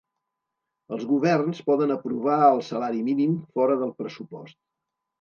[0.97, 4.63] Els governs poden aprovar el salari mínim fora del pressupost